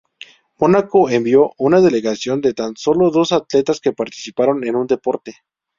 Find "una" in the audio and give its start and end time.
1.59-1.79